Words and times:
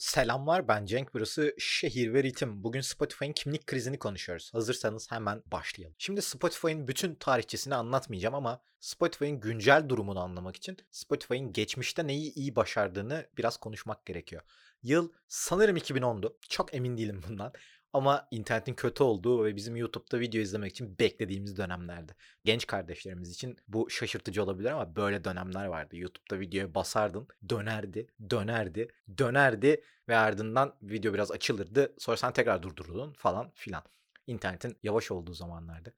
Selamlar 0.00 0.68
ben 0.68 0.86
Cenk 0.86 1.14
burası 1.14 1.54
Şehir 1.58 2.12
ve 2.14 2.22
Ritim. 2.22 2.64
Bugün 2.64 2.80
Spotify'ın 2.80 3.32
kimlik 3.32 3.66
krizini 3.66 3.98
konuşuyoruz. 3.98 4.54
Hazırsanız 4.54 5.10
hemen 5.10 5.42
başlayalım. 5.46 5.94
Şimdi 5.98 6.22
Spotify'ın 6.22 6.88
bütün 6.88 7.14
tarihçesini 7.14 7.74
anlatmayacağım 7.74 8.34
ama 8.34 8.62
Spotify'ın 8.80 9.40
güncel 9.40 9.88
durumunu 9.88 10.20
anlamak 10.20 10.56
için 10.56 10.76
Spotify'ın 10.90 11.52
geçmişte 11.52 12.06
neyi 12.06 12.34
iyi 12.34 12.56
başardığını 12.56 13.26
biraz 13.38 13.56
konuşmak 13.56 14.06
gerekiyor. 14.06 14.42
Yıl 14.82 15.12
sanırım 15.28 15.76
2010'du. 15.76 16.38
Çok 16.48 16.74
emin 16.74 16.96
değilim 16.96 17.22
bundan. 17.28 17.52
Ama 17.92 18.28
internetin 18.30 18.74
kötü 18.74 19.02
olduğu 19.02 19.44
ve 19.44 19.56
bizim 19.56 19.76
YouTube'da 19.76 20.20
video 20.20 20.40
izlemek 20.40 20.70
için 20.70 20.98
beklediğimiz 20.98 21.56
dönemlerdi. 21.56 22.14
Genç 22.44 22.66
kardeşlerimiz 22.66 23.30
için 23.30 23.56
bu 23.68 23.90
şaşırtıcı 23.90 24.42
olabilir 24.42 24.70
ama 24.70 24.96
böyle 24.96 25.24
dönemler 25.24 25.66
vardı. 25.66 25.96
YouTube'da 25.96 26.40
videoya 26.40 26.74
basardın, 26.74 27.28
dönerdi, 27.48 28.06
dönerdi, 28.30 28.88
dönerdi 29.18 29.82
ve 30.08 30.16
ardından 30.16 30.74
video 30.82 31.14
biraz 31.14 31.30
açılırdı. 31.30 31.94
Sonra 31.98 32.16
sen 32.16 32.32
tekrar 32.32 32.62
durdururdun 32.62 33.12
falan 33.12 33.50
filan. 33.54 33.82
İnternetin 34.26 34.76
yavaş 34.82 35.10
olduğu 35.10 35.34
zamanlarda. 35.34 35.90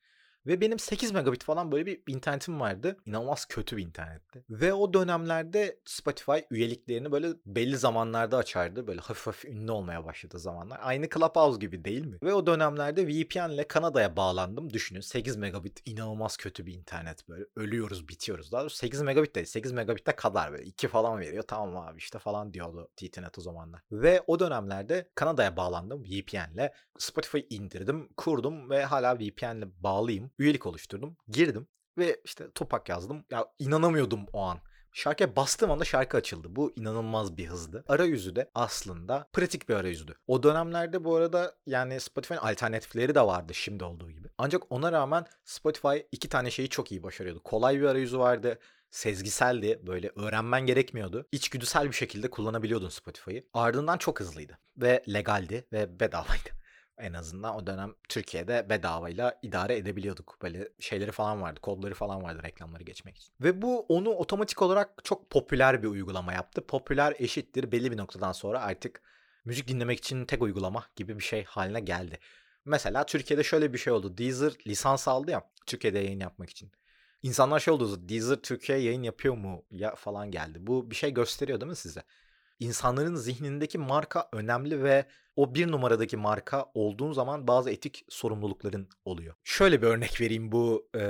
Ve 0.47 0.61
benim 0.61 0.79
8 0.79 1.13
megabit 1.13 1.45
falan 1.45 1.73
böyle 1.73 1.87
bir 1.87 2.03
internetim 2.07 2.61
vardı. 2.61 2.97
İnanılmaz 3.07 3.45
kötü 3.45 3.77
bir 3.77 3.83
internetti. 3.83 4.45
Ve 4.51 4.73
o 4.73 4.95
dönemlerde 4.95 5.81
Spotify 5.85 6.39
üyeliklerini 6.51 7.13
böyle 7.13 7.29
belli 7.47 7.77
zamanlarda 7.77 8.37
açardı. 8.37 8.87
Böyle 8.87 9.01
hafif 9.01 9.27
hafif 9.27 9.45
ünlü 9.45 9.71
olmaya 9.71 10.05
başladı 10.05 10.39
zamanlar. 10.39 10.81
Aynı 10.83 11.09
Clubhouse 11.09 11.59
gibi 11.59 11.85
değil 11.85 12.07
mi? 12.07 12.19
Ve 12.23 12.35
o 12.35 12.47
dönemlerde 12.47 13.07
VPN 13.07 13.51
ile 13.51 13.69
Kanada'ya 13.69 14.17
bağlandım. 14.17 14.73
Düşünün 14.73 15.01
8 15.01 15.37
megabit 15.37 15.81
inanılmaz 15.85 16.37
kötü 16.37 16.67
bir 16.67 16.75
internet 16.75 17.29
böyle. 17.29 17.45
Ölüyoruz 17.57 18.09
bitiyoruz. 18.09 18.53
Daha 18.53 18.61
doğrusu 18.61 18.77
8 18.77 19.03
megabit 19.03 19.35
değil. 19.35 19.47
8 19.47 19.73
megabitte 19.73 20.13
kadar 20.13 20.53
böyle. 20.53 20.65
2 20.65 20.89
falan 20.89 21.21
veriyor. 21.21 21.45
Tamam 21.49 21.77
abi 21.77 21.99
işte 21.99 22.19
falan 22.19 22.55
diyordu 22.55 22.89
TTNet 22.97 23.39
o 23.39 23.41
zamanlar. 23.41 23.81
Ve 23.93 24.23
o 24.27 24.41
dönemlerde 24.41 25.09
Kanada'ya 25.15 25.57
bağlandım 25.57 26.05
VPN 26.05 26.55
ile. 26.55 26.73
Spotify 26.99 27.39
indirdim, 27.51 28.09
kurdum 28.17 28.71
ve 28.71 28.85
hala 28.85 29.19
VPN 29.19 29.57
ile 29.57 29.83
bağlıyım 29.83 30.31
üyelik 30.39 30.67
oluşturdum. 30.67 31.17
Girdim 31.29 31.69
ve 31.99 32.21
işte 32.25 32.51
topak 32.51 32.89
yazdım. 32.89 33.25
Ya 33.31 33.47
inanamıyordum 33.59 34.27
o 34.33 34.43
an. 34.43 34.59
Şarkıya 34.95 35.37
bastığım 35.37 35.71
anda 35.71 35.85
şarkı 35.85 36.17
açıldı. 36.17 36.49
Bu 36.51 36.73
inanılmaz 36.77 37.37
bir 37.37 37.47
hızdı. 37.47 37.85
Arayüzü 37.89 38.37
de 38.37 38.51
aslında 38.55 39.29
pratik 39.33 39.69
bir 39.69 39.75
arayüzdü. 39.75 40.15
O 40.27 40.43
dönemlerde 40.43 41.05
bu 41.05 41.17
arada 41.17 41.57
yani 41.67 42.01
Spotify'ın 42.01 42.39
alternatifleri 42.39 43.15
de 43.15 43.21
vardı 43.21 43.55
şimdi 43.55 43.85
olduğu 43.85 44.11
gibi. 44.11 44.29
Ancak 44.39 44.73
ona 44.73 44.93
rağmen 44.93 45.27
Spotify 45.45 45.97
iki 46.13 46.29
tane 46.29 46.51
şeyi 46.51 46.69
çok 46.69 46.93
iyi 46.93 47.03
başarıyordu. 47.03 47.43
Kolay 47.43 47.81
bir 47.81 47.87
arayüzü 47.87 48.19
vardı 48.19 48.59
sezgiseldi. 48.91 49.81
Böyle 49.87 50.11
öğrenmen 50.17 50.67
gerekmiyordu. 50.67 51.27
İçgüdüsel 51.33 51.87
bir 51.87 51.97
şekilde 51.97 52.31
kullanabiliyordun 52.31 52.89
Spotify'ı. 52.89 53.45
Ardından 53.55 53.99
çok 53.99 54.21
hızlıydı 54.21 54.59
ve 54.77 55.05
legaldi 55.09 55.67
ve 55.73 56.01
bedavaydı 56.01 56.62
en 57.03 57.13
azından 57.13 57.57
o 57.57 57.67
dönem 57.67 57.95
Türkiye'de 58.09 58.67
bedavayla 58.71 59.39
idare 59.43 59.77
edebiliyorduk. 59.77 60.39
Böyle 60.43 60.69
şeyleri 60.81 61.13
falan 61.13 61.43
vardı, 61.43 61.61
kodları 61.61 61.95
falan 61.95 62.23
vardı 62.23 62.43
reklamları 62.43 62.83
geçmek 62.83 63.17
için. 63.17 63.35
Ve 63.41 63.63
bu 63.63 63.81
onu 63.81 64.11
otomatik 64.11 64.63
olarak 64.63 65.05
çok 65.05 65.31
popüler 65.31 65.83
bir 65.83 65.89
uygulama 65.89 66.33
yaptı. 66.33 66.67
Popüler 66.67 67.15
eşittir 67.19 67.73
belli 67.73 67.93
bir 67.93 67.97
noktadan 67.97 68.33
sonra 68.33 68.61
artık 68.61 69.03
müzik 69.45 69.69
dinlemek 69.69 69.99
için 69.99 70.25
tek 70.25 70.43
uygulama 70.43 70.87
gibi 70.97 71.19
bir 71.19 71.25
şey 71.25 71.45
haline 71.45 71.81
geldi. 71.81 72.19
Mesela 72.65 73.07
Türkiye'de 73.07 73.45
şöyle 73.45 73.73
bir 73.73 73.79
şey 73.79 73.93
oldu. 73.93 74.19
Deezer 74.19 74.53
lisans 74.67 75.09
aldı 75.09 75.31
ya 75.31 75.51
Türkiye'de 75.67 75.99
yayın 75.99 76.21
yapmak 76.21 76.51
için. 76.51 76.73
İnsanlar 77.23 77.61
şey 77.61 77.75
oldu. 77.75 78.09
Deezer 78.09 78.37
Türkiye 78.37 78.79
yayın 78.79 79.03
yapıyor 79.03 79.37
mu 79.37 79.65
ya 79.71 79.95
falan 79.95 80.31
geldi. 80.31 80.59
Bu 80.61 80.91
bir 80.91 80.97
şey 80.97 81.15
gösteriyor 81.15 81.61
değil 81.61 81.71
mi 81.71 81.77
size? 81.77 82.03
insanların 82.63 83.15
zihnindeki 83.15 83.79
marka 83.79 84.29
önemli 84.33 84.83
ve 84.83 85.07
o 85.37 85.55
bir 85.55 85.73
numaradaki 85.73 86.17
marka 86.17 86.67
olduğun 86.75 87.13
zaman 87.13 87.49
bazı 87.49 87.71
etik 87.71 88.05
sorumlulukların 88.09 88.89
oluyor. 89.05 89.35
Şöyle 89.45 89.83
bir 89.83 89.87
örnek 89.87 90.21
vereyim 90.21 90.53
bu 90.53 90.89
e, 90.97 91.01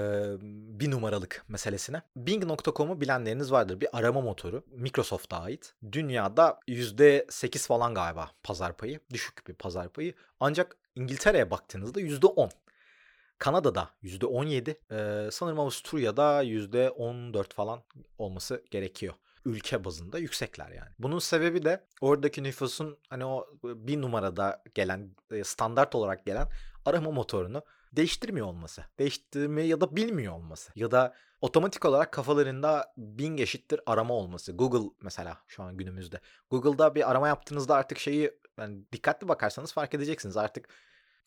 bir 0.78 0.91
numaralık 0.91 1.44
meselesine. 1.49 2.03
Bing.com'u 2.16 3.00
bilenleriniz 3.00 3.53
vardır. 3.53 3.81
Bir 3.81 3.99
arama 3.99 4.21
motoru. 4.21 4.65
Microsoft'a 4.71 5.41
ait. 5.41 5.75
Dünyada 5.93 6.61
%8 6.69 7.66
falan 7.66 7.94
galiba 7.94 8.31
pazar 8.43 8.77
payı. 8.77 9.00
Düşük 9.12 9.49
bir 9.49 9.55
pazar 9.55 9.88
payı. 9.88 10.15
Ancak 10.41 10.77
İngiltere'ye 10.94 11.50
baktığınızda 11.50 12.00
%10. 12.00 12.50
Kanada'da 13.38 13.91
%17, 14.03 14.77
ee, 14.91 15.31
sanırım 15.31 15.61
Avusturya'da 15.61 16.43
%14 16.44 17.55
falan 17.55 17.82
olması 18.19 18.65
gerekiyor 18.71 19.15
ülke 19.44 19.84
bazında 19.84 20.19
yüksekler 20.19 20.70
yani. 20.70 20.91
Bunun 20.98 21.19
sebebi 21.19 21.64
de 21.64 21.86
oradaki 22.00 22.42
nüfusun 22.42 22.98
hani 23.08 23.25
o 23.25 23.47
bir 23.64 24.00
numarada 24.00 24.62
gelen 24.75 25.16
standart 25.44 25.94
olarak 25.94 26.26
gelen 26.26 26.48
arama 26.84 27.10
motorunu 27.10 27.62
değiştirmiyor 27.92 28.47
olması. 28.47 28.84
Değiştirmeyi 28.98 29.69
ya 29.69 29.81
da 29.81 29.97
bilmiyor 29.97 30.32
olması. 30.32 30.72
Ya 30.75 30.91
da 30.91 31.14
otomatik 31.41 31.84
olarak 31.84 32.12
kafalarında 32.12 32.92
Bing 32.97 33.41
eşittir 33.41 33.81
arama 33.86 34.14
olması. 34.14 34.52
Google 34.52 34.91
mesela 35.02 35.38
şu 35.47 35.62
an 35.62 35.76
günümüzde. 35.76 36.20
Google'da 36.50 36.94
bir 36.94 37.10
arama 37.10 37.28
yaptığınızda 37.28 37.75
artık 37.75 37.98
şeyi 37.98 38.31
yani 38.58 38.84
dikkatli 38.92 39.28
bakarsanız 39.28 39.72
fark 39.72 39.94
edeceksiniz. 39.94 40.36
Artık 40.36 40.69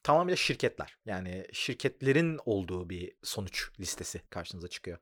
tamamıyla 0.03 0.35
şirketler. 0.35 0.97
Yani 1.05 1.47
şirketlerin 1.53 2.39
olduğu 2.45 2.89
bir 2.89 3.15
sonuç 3.23 3.71
listesi 3.79 4.21
karşınıza 4.29 4.67
çıkıyor 4.67 4.97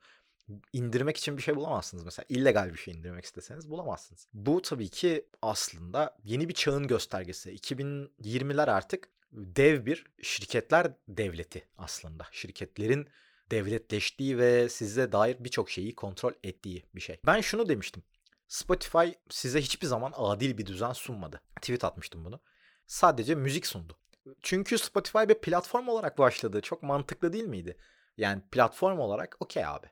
indirmek 0.73 1.17
için 1.17 1.37
bir 1.37 1.41
şey 1.41 1.55
bulamazsınız 1.55 2.03
mesela. 2.03 2.25
illegal 2.29 2.73
bir 2.73 2.77
şey 2.77 2.93
indirmek 2.93 3.25
isteseniz 3.25 3.69
bulamazsınız. 3.69 4.27
Bu 4.33 4.61
tabii 4.61 4.89
ki 4.89 5.25
aslında 5.41 6.17
yeni 6.23 6.49
bir 6.49 6.53
çağın 6.53 6.87
göstergesi. 6.87 7.55
2020'ler 7.55 8.71
artık 8.71 9.09
dev 9.31 9.85
bir 9.85 10.05
şirketler 10.21 10.93
devleti 11.07 11.67
aslında. 11.77 12.27
Şirketlerin 12.31 13.07
devletleştiği 13.51 14.37
ve 14.37 14.69
size 14.69 15.11
dair 15.11 15.37
birçok 15.39 15.69
şeyi 15.69 15.95
kontrol 15.95 16.33
ettiği 16.43 16.83
bir 16.95 17.01
şey. 17.01 17.19
Ben 17.25 17.41
şunu 17.41 17.69
demiştim. 17.69 18.03
Spotify 18.47 19.09
size 19.29 19.61
hiçbir 19.61 19.87
zaman 19.87 20.13
adil 20.15 20.57
bir 20.57 20.65
düzen 20.65 20.93
sunmadı. 20.93 21.41
Tweet 21.55 21.83
atmıştım 21.83 22.25
bunu. 22.25 22.39
Sadece 22.87 23.35
müzik 23.35 23.67
sundu. 23.67 23.97
Çünkü 24.41 24.77
Spotify 24.77 25.19
bir 25.29 25.33
platform 25.41 25.87
olarak 25.87 26.17
başladı. 26.17 26.61
Çok 26.61 26.83
mantıklı 26.83 27.33
değil 27.33 27.43
miydi? 27.43 27.77
Yani 28.17 28.41
platform 28.51 28.99
olarak 28.99 29.37
okey 29.39 29.65
abi. 29.65 29.87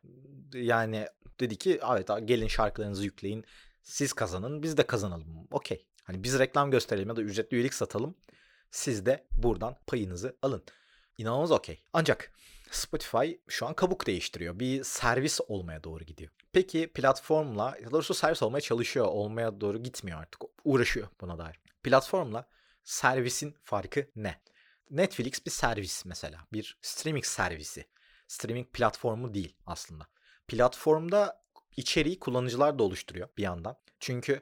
Yani 0.54 1.08
dedi 1.40 1.56
ki 1.56 1.80
evet 1.92 2.10
gelin 2.26 2.48
şarkılarınızı 2.48 3.04
yükleyin. 3.04 3.46
Siz 3.84 4.14
kazanın 4.14 4.64
biz 4.64 4.78
de 4.78 4.88
kazanalım. 4.88 5.48
Okey. 5.52 5.86
Hani 6.04 6.24
biz 6.24 6.40
reklam 6.40 6.72
gösterelim 6.72 7.10
ya 7.10 7.16
da 7.16 7.22
ücretli 7.22 7.56
üyelik 7.56 7.74
satalım. 7.74 8.16
Siz 8.72 9.06
de 9.06 9.28
buradan 9.32 9.78
payınızı 9.88 10.38
alın. 10.42 10.64
İnanılmaz 11.18 11.52
okey. 11.52 11.84
Ancak 11.94 12.32
Spotify 12.72 13.32
şu 13.48 13.68
an 13.68 13.74
kabuk 13.74 14.08
değiştiriyor. 14.08 14.60
Bir 14.60 14.84
servis 14.84 15.40
olmaya 15.48 15.84
doğru 15.84 16.04
gidiyor. 16.04 16.32
Peki 16.54 16.88
platformla, 16.94 17.78
ya 17.84 17.92
doğrusu 17.92 18.14
servis 18.14 18.44
olmaya 18.44 18.62
çalışıyor. 18.62 19.06
Olmaya 19.06 19.62
doğru 19.62 19.84
gitmiyor 19.84 20.20
artık. 20.20 20.42
Uğraşıyor 20.64 21.08
buna 21.22 21.38
dair. 21.38 21.60
Platformla 21.84 22.48
servisin 22.84 23.56
farkı 23.62 24.08
ne? 24.16 24.42
Netflix 24.90 25.46
bir 25.46 25.52
servis 25.52 26.06
mesela. 26.06 26.40
Bir 26.54 26.78
streaming 26.82 27.26
servisi 27.26 27.86
streaming 28.32 28.68
platformu 28.74 29.34
değil 29.34 29.56
aslında. 29.66 30.08
Platformda 30.48 31.42
içeriği 31.78 32.20
kullanıcılar 32.20 32.80
da 32.80 32.84
oluşturuyor 32.84 33.30
bir 33.38 33.44
yandan. 33.44 33.78
Çünkü 34.00 34.42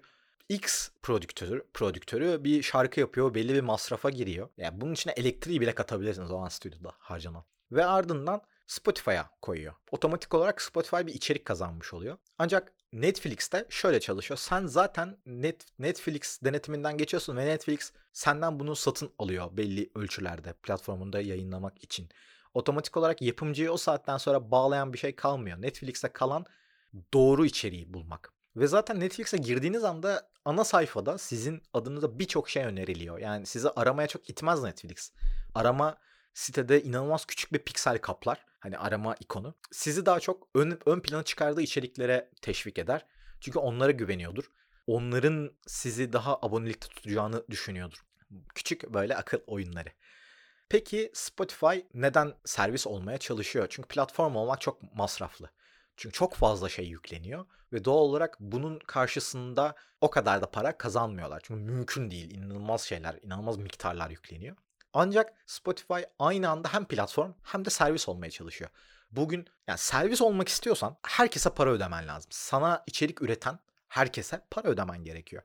X 0.49 0.89
prodüktörü, 1.01 1.67
prodüktörü 1.73 2.43
bir 2.43 2.61
şarkı 2.63 2.99
yapıyor, 2.99 3.33
belli 3.33 3.53
bir 3.53 3.61
masrafa 3.61 4.09
giriyor. 4.09 4.49
Yani 4.57 4.81
bunun 4.81 4.93
içine 4.93 5.13
elektriği 5.13 5.61
bile 5.61 5.75
katabilirsiniz 5.75 6.31
o 6.31 6.37
an 6.37 6.49
stüdyoda 6.49 6.93
harcanan. 6.99 7.43
Ve 7.71 7.85
ardından 7.85 8.41
Spotify'a 8.67 9.29
koyuyor. 9.41 9.73
Otomatik 9.91 10.33
olarak 10.33 10.61
Spotify 10.61 11.07
bir 11.07 11.13
içerik 11.13 11.45
kazanmış 11.45 11.93
oluyor. 11.93 12.17
Ancak 12.37 12.73
Netflix'te 12.93 13.65
şöyle 13.69 13.99
çalışıyor. 13.99 14.37
Sen 14.37 14.65
zaten 14.65 15.17
Net, 15.25 15.65
Netflix 15.79 16.41
denetiminden 16.43 16.97
geçiyorsun 16.97 17.37
ve 17.37 17.45
Netflix 17.45 17.91
senden 18.13 18.59
bunu 18.59 18.75
satın 18.75 19.11
alıyor 19.19 19.57
belli 19.57 19.89
ölçülerde 19.95 20.53
platformunda 20.53 21.21
yayınlamak 21.21 21.83
için 21.83 22.09
otomatik 22.53 22.97
olarak 22.97 23.21
yapımcıyı 23.21 23.71
o 23.71 23.77
saatten 23.77 24.17
sonra 24.17 24.51
bağlayan 24.51 24.93
bir 24.93 24.97
şey 24.97 25.15
kalmıyor. 25.15 25.61
Netflix'te 25.61 26.07
kalan 26.07 26.45
doğru 27.13 27.45
içeriği 27.45 27.93
bulmak. 27.93 28.33
Ve 28.55 28.67
zaten 28.67 28.99
Netflix'e 28.99 29.37
girdiğiniz 29.37 29.83
anda 29.83 30.29
ana 30.45 30.63
sayfada 30.63 31.17
sizin 31.17 31.61
adınıza 31.73 32.19
birçok 32.19 32.49
şey 32.49 32.63
öneriliyor. 32.63 33.19
Yani 33.19 33.45
sizi 33.45 33.69
aramaya 33.69 34.07
çok 34.07 34.29
itmez 34.29 34.63
Netflix. 34.63 35.11
Arama 35.55 35.97
sitede 36.33 36.83
inanılmaz 36.83 37.25
küçük 37.25 37.53
bir 37.53 37.59
piksel 37.59 37.97
kaplar. 37.97 38.45
Hani 38.59 38.77
arama 38.77 39.15
ikonu. 39.19 39.55
Sizi 39.71 40.05
daha 40.05 40.19
çok 40.19 40.47
ön, 40.55 40.79
ön 40.85 40.99
plana 40.99 41.23
çıkardığı 41.23 41.61
içeriklere 41.61 42.31
teşvik 42.41 42.79
eder. 42.79 43.05
Çünkü 43.41 43.59
onlara 43.59 43.91
güveniyordur. 43.91 44.51
Onların 44.87 45.51
sizi 45.67 46.13
daha 46.13 46.39
abonelikte 46.41 46.87
tutacağını 46.87 47.43
düşünüyordur. 47.49 47.97
Küçük 48.55 48.93
böyle 48.93 49.17
akıl 49.17 49.39
oyunları. 49.47 49.89
Peki 50.69 51.11
Spotify 51.13 51.79
neden 51.93 52.33
servis 52.45 52.87
olmaya 52.87 53.17
çalışıyor? 53.17 53.67
Çünkü 53.69 53.87
platform 53.87 54.35
olmak 54.35 54.61
çok 54.61 54.95
masraflı. 54.95 55.49
Çünkü 55.97 56.13
çok 56.13 56.35
fazla 56.35 56.69
şey 56.69 56.87
yükleniyor 56.87 57.45
ve 57.73 57.85
doğal 57.85 57.97
olarak 57.97 58.37
bunun 58.39 58.79
karşısında 58.79 59.75
o 60.01 60.09
kadar 60.09 60.41
da 60.41 60.51
para 60.51 60.77
kazanmıyorlar. 60.77 61.41
Çünkü 61.43 61.61
mümkün 61.61 62.11
değil. 62.11 62.31
İnanılmaz 62.31 62.81
şeyler, 62.81 63.19
inanılmaz 63.21 63.57
miktarlar 63.57 64.09
yükleniyor. 64.09 64.55
Ancak 64.93 65.33
Spotify 65.45 66.01
aynı 66.19 66.49
anda 66.49 66.73
hem 66.73 66.85
platform 66.85 67.33
hem 67.43 67.65
de 67.65 67.69
servis 67.69 68.09
olmaya 68.09 68.31
çalışıyor. 68.31 68.71
Bugün 69.11 69.47
yani 69.67 69.77
servis 69.77 70.21
olmak 70.21 70.47
istiyorsan 70.47 70.97
herkese 71.07 71.49
para 71.49 71.69
ödemen 71.69 72.07
lazım. 72.07 72.31
Sana 72.31 72.83
içerik 72.87 73.21
üreten 73.21 73.59
herkese 73.87 74.41
para 74.51 74.67
ödemen 74.67 75.03
gerekiyor. 75.03 75.43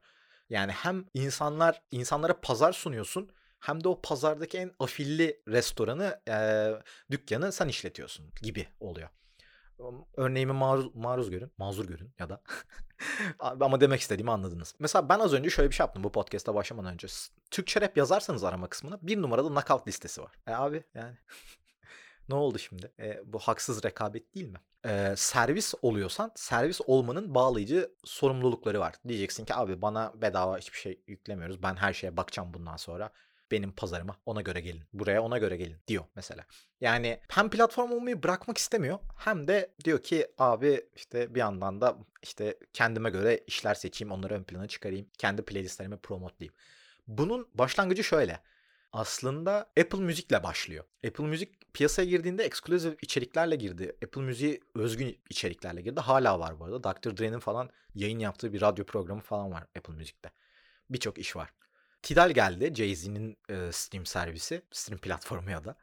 Yani 0.51 0.73
hem 0.73 1.05
insanlar 1.15 1.83
insanlara 1.91 2.41
pazar 2.41 2.73
sunuyorsun 2.73 3.31
hem 3.61 3.85
de 3.85 3.89
o 3.89 4.01
pazardaki 4.03 4.59
en 4.59 4.73
afilli 4.79 5.43
restoranı, 5.49 6.21
e, 6.29 6.71
dükkanı 7.11 7.53
sen 7.53 7.69
işletiyorsun 7.69 8.33
gibi 8.43 8.69
oluyor. 8.81 9.09
Örneğimi 10.17 10.53
maruz, 10.53 10.95
maruz 10.95 11.31
görün, 11.31 11.53
mazur 11.59 11.85
görün 11.85 12.15
ya 12.19 12.29
da 12.29 12.43
ama 13.39 13.81
demek 13.81 14.01
istediğimi 14.01 14.31
anladınız. 14.31 14.75
Mesela 14.79 15.09
ben 15.09 15.19
az 15.19 15.33
önce 15.33 15.51
şöyle 15.51 15.71
bir 15.71 15.75
şey 15.75 15.85
yaptım 15.85 16.05
bu 16.05 16.13
podcast'a 16.13 16.55
başlamadan 16.55 16.93
önce. 16.93 17.09
Türkçe 17.51 17.81
rap 17.81 17.97
yazarsanız 17.97 18.45
arama 18.45 18.69
kısmına 18.69 18.99
bir 19.03 19.23
numarada 19.23 19.49
knockout 19.49 19.89
listesi 19.89 20.23
var. 20.23 20.33
E 20.47 20.53
abi 20.53 20.85
yani 20.95 21.17
ne 22.29 22.35
oldu 22.35 22.59
şimdi? 22.59 22.93
E, 22.99 23.21
bu 23.25 23.39
haksız 23.39 23.85
rekabet 23.85 24.35
değil 24.35 24.49
mi? 24.49 24.61
E, 24.87 25.15
servis 25.17 25.75
oluyorsan 25.83 26.33
servis 26.35 26.81
olmanın 26.87 27.35
bağlayıcı 27.35 27.95
sorumlulukları 28.05 28.81
var. 28.81 28.95
Diyeceksin 29.09 29.45
ki 29.45 29.55
abi 29.55 29.83
bana 29.83 30.13
bedava 30.15 30.59
hiçbir 30.59 30.79
şey 30.79 31.01
yüklemiyoruz. 31.07 31.63
Ben 31.63 31.77
her 31.77 31.93
şeye 31.93 32.17
bakacağım 32.17 32.55
bundan 32.55 32.77
sonra 32.77 33.11
benim 33.55 33.73
pazarıma 33.73 34.17
ona 34.27 34.41
göre 34.41 34.61
gelin. 34.61 34.83
Buraya 34.93 35.23
ona 35.23 35.39
göre 35.39 35.57
gelin 35.57 35.77
diyor 35.89 36.05
mesela. 36.17 36.45
Yani 36.81 37.21
hem 37.29 37.51
platform 37.51 37.93
olmayı 37.93 38.23
bırakmak 38.23 38.59
istemiyor 38.59 38.99
hem 39.17 39.49
de 39.49 39.75
diyor 39.85 40.03
ki 40.03 40.27
abi 40.39 40.81
işte 40.97 41.35
bir 41.35 41.41
yandan 41.41 41.81
da 41.81 41.99
işte 42.23 42.59
kendime 42.73 43.11
göre 43.11 43.41
işler 43.47 43.75
seçeyim 43.75 44.13
onları 44.13 44.35
ön 44.35 44.43
plana 44.43 44.69
çıkarayım. 44.69 45.07
Kendi 45.19 45.43
playlistlerimi 45.43 45.97
promotlayayım. 45.97 46.55
Bunun 47.07 47.49
başlangıcı 47.55 48.05
şöyle. 48.05 48.41
Aslında 48.93 49.71
Apple 49.81 49.99
Müzik'le 49.99 50.43
başlıyor. 50.43 50.85
Apple 51.07 51.25
Müzik 51.25 51.75
piyasaya 51.75 52.09
girdiğinde 52.09 52.45
exclusive 52.45 52.97
içeriklerle 53.03 53.57
girdi. 53.57 53.97
Apple 54.05 54.23
Müziği 54.23 54.61
özgün 54.75 55.19
içeriklerle 55.31 55.83
girdi. 55.83 56.01
Hala 56.01 56.41
var 56.41 56.61
bu 56.61 56.65
arada. 56.65 56.85
Dr. 56.85 57.17
Dre'nin 57.17 57.39
falan 57.39 57.71
yayın 57.95 58.19
yaptığı 58.19 58.53
bir 58.53 58.61
radyo 58.61 58.85
programı 58.85 59.21
falan 59.21 59.53
var 59.53 59.63
Apple 59.77 59.95
Müzik'te. 59.95 60.31
Birçok 60.91 61.19
iş 61.19 61.37
var. 61.37 61.51
Tidal 62.05 62.31
geldi. 62.31 62.75
Jay-Z'nin 62.75 63.37
e, 63.49 63.73
stream 63.73 64.07
servisi. 64.07 64.63
Stream 64.73 65.01
platformu 65.01 65.51
ya 65.51 65.65
da. 65.65 65.77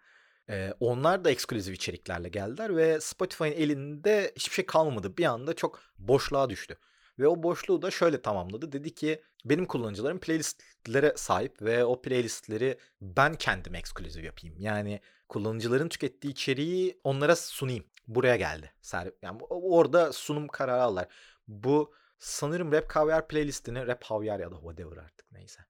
E, 0.49 0.73
onlar 0.79 1.25
da 1.25 1.31
ekskluzif 1.31 1.75
içeriklerle 1.75 2.29
geldiler 2.29 2.77
ve 2.77 3.01
Spotify'ın 3.01 3.51
elinde 3.51 4.31
hiçbir 4.35 4.53
şey 4.53 4.65
kalmadı. 4.65 5.17
Bir 5.17 5.25
anda 5.25 5.53
çok 5.53 5.79
boşluğa 5.97 6.49
düştü. 6.49 6.77
Ve 7.19 7.27
o 7.27 7.43
boşluğu 7.43 7.81
da 7.81 7.91
şöyle 7.91 8.21
tamamladı. 8.21 8.71
Dedi 8.71 8.95
ki 8.95 9.21
benim 9.45 9.65
kullanıcılarım 9.65 10.19
playlistlere 10.19 11.13
sahip 11.15 11.61
ve 11.61 11.85
o 11.85 12.01
playlistleri 12.01 12.77
ben 13.01 13.35
kendim 13.35 13.75
ekskluzif 13.75 14.23
yapayım. 14.23 14.55
Yani 14.59 15.01
kullanıcıların 15.29 15.89
tükettiği 15.89 16.33
içeriği 16.33 16.99
onlara 17.03 17.35
sunayım. 17.35 17.85
Buraya 18.07 18.35
geldi. 18.35 18.73
Yani 19.21 19.41
orada 19.49 20.13
sunum 20.13 20.47
kararı 20.47 20.81
aldılar. 20.81 21.07
Bu 21.47 21.93
sanırım 22.21 22.71
Rap 22.71 22.89
Kavyar 22.89 23.27
playlistini, 23.27 23.87
Rap 23.87 24.03
Havyar 24.03 24.39
ya 24.39 24.51
da 24.51 24.55
whatever 24.55 24.97
artık 24.97 25.31
neyse 25.31 25.61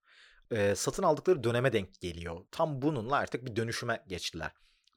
e, 0.52 0.76
satın 0.76 1.04
aldıkları 1.04 1.44
döneme 1.44 1.74
denk 1.74 2.02
geliyor. 2.02 2.40
Tam 2.52 2.82
bununla 2.82 3.16
artık 3.16 3.46
bir 3.46 3.56
dönüşüme 3.56 4.04
geçtiler. 4.08 4.52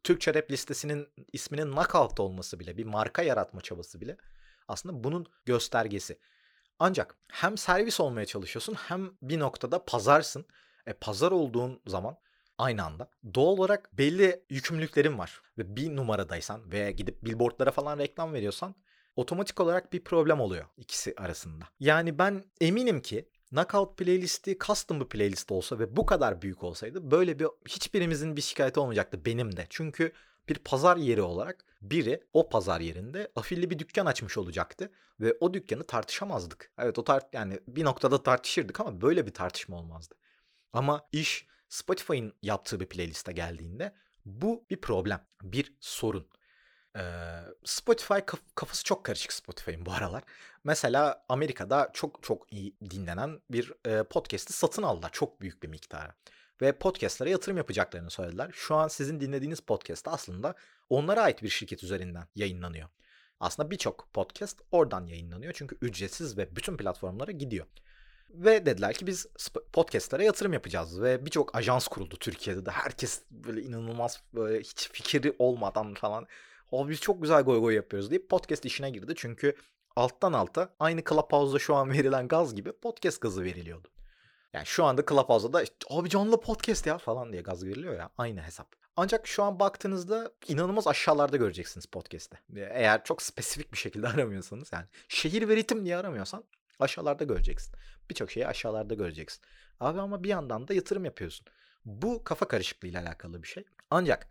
Türkçe 0.05 0.35
rap 0.35 0.51
listesinin 0.51 1.09
isminin 1.33 1.73
knockout 1.73 2.21
olması 2.21 2.61
bile, 2.61 2.77
bir 2.77 2.85
marka 2.85 3.23
yaratma 3.23 3.61
çabası 3.61 4.01
bile 4.01 4.17
aslında 4.69 5.05
bunun 5.05 5.27
göstergesi. 5.45 6.19
Ancak 6.79 7.17
hem 7.33 7.59
servis 7.59 8.00
olmaya 8.00 8.27
çalışıyorsun 8.27 8.75
hem 8.75 9.11
bir 9.23 9.39
noktada 9.39 9.85
pazarsın. 9.85 10.47
E, 10.87 10.93
pazar 10.93 11.33
olduğun 11.33 11.83
zaman 11.87 12.17
aynı 12.59 12.85
anda 12.85 13.11
doğal 13.35 13.47
olarak 13.47 13.99
belli 13.99 14.45
yükümlülüklerin 14.50 15.19
var. 15.19 15.43
Ve 15.59 15.77
bir 15.77 15.97
numaradaysan 15.97 16.73
veya 16.73 16.91
gidip 16.91 17.25
billboardlara 17.25 17.71
falan 17.71 17.99
reklam 17.99 18.33
veriyorsan 18.33 18.75
otomatik 19.16 19.61
olarak 19.61 19.93
bir 19.93 20.05
problem 20.05 20.40
oluyor 20.40 20.64
ikisi 20.76 21.14
arasında. 21.16 21.64
Yani 21.81 22.19
ben 22.19 22.44
eminim 22.61 23.02
ki 23.02 23.28
Knockout 23.50 23.99
playlisti 23.99 24.58
custom 24.58 25.00
bir 25.00 25.05
playlist 25.05 25.52
olsa 25.52 25.78
ve 25.78 25.96
bu 25.96 26.06
kadar 26.06 26.43
büyük 26.43 26.64
olsaydı 26.64 27.11
böyle 27.11 27.38
bir 27.38 27.46
hiçbirimizin 27.69 28.37
bir 28.37 28.43
şikayeti 28.43 28.81
olmayacaktı 28.81 29.25
benim 29.25 29.56
de. 29.56 29.66
Çünkü 29.70 30.12
bir 30.49 30.55
pazar 30.55 30.96
yeri 30.96 31.22
olarak 31.22 31.64
biri 31.82 32.25
o 32.32 32.49
pazar 32.49 32.81
yerinde 32.81 33.32
afilli 33.37 33.70
bir 33.70 33.78
dükkan 33.78 34.06
açmış 34.06 34.38
olacaktı 34.38 34.90
ve 35.20 35.37
o 35.40 35.55
dükkanı 35.55 35.87
tartışamazdık. 35.87 36.72
Evet 36.78 36.99
o 36.99 37.05
tart 37.05 37.34
yani 37.34 37.61
bir 37.69 37.84
noktada 37.84 38.22
tartışırdık 38.22 38.81
ama 38.81 39.00
böyle 39.00 39.26
bir 39.26 39.34
tartışma 39.34 39.76
olmazdı. 39.76 40.14
Ama 40.72 41.08
iş 41.12 41.46
Spotify'ın 41.69 42.32
yaptığı 42.43 42.81
bir 42.81 42.87
playliste 42.87 43.32
geldiğinde 43.32 43.94
bu 44.25 44.64
bir 44.70 44.81
problem, 44.81 45.26
bir 45.43 45.75
sorun. 45.81 46.28
Spotify 47.64 48.19
kafası 48.55 48.85
çok 48.85 49.05
karışık 49.05 49.32
Spotify'ın 49.32 49.87
bu 49.87 49.93
aralar. 49.93 50.23
Mesela 50.64 51.25
Amerika'da 51.29 51.91
çok 51.93 52.23
çok 52.23 52.52
iyi 52.52 52.76
dinlenen 52.91 53.41
bir 53.50 53.73
podcast'i 54.11 54.52
satın 54.52 54.82
aldılar 54.82 55.11
çok 55.12 55.41
büyük 55.41 55.62
bir 55.62 55.69
miktara. 55.69 56.14
Ve 56.61 56.73
podcast'lara 56.73 57.31
yatırım 57.31 57.56
yapacaklarını 57.56 58.11
söylediler. 58.11 58.50
Şu 58.52 58.75
an 58.75 58.88
sizin 58.88 59.20
dinlediğiniz 59.20 59.61
podcast 59.61 60.08
aslında 60.08 60.55
onlara 60.91 61.23
ait 61.23 61.43
bir 61.43 61.49
şirket 61.49 61.85
üzerinden 61.85 62.29
yayınlanıyor. 62.35 62.88
Aslında 63.40 63.70
birçok 63.70 64.08
podcast 64.12 64.61
oradan 64.70 65.06
yayınlanıyor 65.06 65.52
çünkü 65.52 65.79
ücretsiz 65.82 66.38
ve 66.38 66.56
bütün 66.56 66.76
platformlara 66.76 67.31
gidiyor. 67.31 67.67
Ve 68.31 68.67
dediler 68.67 68.94
ki 68.94 69.06
biz 69.06 69.26
podcastlara 69.73 70.23
yatırım 70.23 70.52
yapacağız 70.52 71.02
ve 71.02 71.26
birçok 71.26 71.56
ajans 71.56 71.88
kuruldu 71.88 72.17
Türkiye'de 72.17 72.67
de. 72.67 72.70
Herkes 72.70 73.23
böyle 73.31 73.62
inanılmaz 73.62 74.23
böyle 74.35 74.61
hiç 74.61 74.90
fikri 74.93 75.35
olmadan 75.38 75.94
falan 75.94 76.26
o 76.75 76.88
biz 76.88 77.00
çok 77.00 77.23
güzel 77.23 77.43
goy 77.43 77.61
goy 77.61 77.75
yapıyoruz 77.75 78.11
deyip 78.11 78.31
podcast 78.31 78.65
işine 78.65 78.91
girdi. 78.91 79.12
Çünkü 79.17 79.56
alttan 79.97 80.32
alta 80.32 80.75
aynı 80.79 81.05
Clubhouse'da 81.05 81.59
şu 81.59 81.75
an 81.75 81.91
verilen 81.93 82.29
gaz 82.29 82.55
gibi 82.55 82.73
podcast 82.73 83.21
gazı 83.21 83.44
veriliyordu. 83.44 83.88
Yani 84.53 84.67
şu 84.67 84.85
anda 84.85 85.05
Clubhouse'da 85.06 85.53
da 85.53 85.62
işte, 85.62 85.76
abi 85.91 86.09
canlı 86.09 86.41
podcast 86.41 86.87
ya 86.87 86.99
falan 86.99 87.32
diye 87.32 87.43
gaz 87.43 87.65
veriliyor 87.65 87.94
ya 87.94 88.11
aynı 88.19 88.43
hesap. 88.43 88.73
Ancak 88.97 89.26
şu 89.26 89.43
an 89.43 89.61
baktığınızda 89.61 90.32
inanılmaz 90.49 90.87
aşağılarda 90.87 91.37
göreceksiniz 91.37 91.87
podcast'te. 91.87 92.38
Eğer 92.56 93.05
çok 93.05 93.23
spesifik 93.23 93.73
bir 93.73 93.79
şekilde 93.79 94.09
aramıyorsanız 94.15 94.73
yani 94.73 94.87
şehir 95.09 95.49
ve 95.49 95.56
ritim 95.56 95.85
diye 95.85 95.97
aramıyorsan 95.97 96.44
aşağılarda 96.81 97.25
göreceksin. 97.25 97.75
Birçok 98.11 98.31
şeyi 98.31 98.47
aşağılarda 98.47 98.94
göreceksin. 98.94 99.44
Abi 99.81 100.00
ama 100.00 100.23
bir 100.23 100.29
yandan 100.29 100.69
da 100.69 100.75
yatırım 100.75 101.05
yapıyorsun. 101.05 101.47
Bu 101.85 102.25
kafa 102.25 102.49
karışıklığıyla 102.49 103.02
alakalı 103.02 103.43
bir 103.43 103.49
şey. 103.49 103.64
Ancak 103.90 104.28